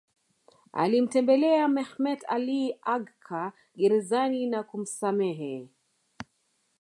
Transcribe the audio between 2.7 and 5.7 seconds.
Agca gerezani na kumsamehe